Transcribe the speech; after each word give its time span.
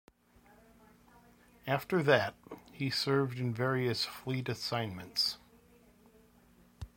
After 1.67 2.01
that 2.01 2.33
he 2.71 2.89
served 2.89 3.37
in 3.37 3.53
various 3.53 4.03
Fleet 4.03 4.49
assignments. 4.49 5.37